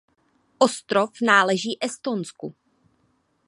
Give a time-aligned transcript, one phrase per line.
[0.59, 2.55] Ostrov náleží Estonsku.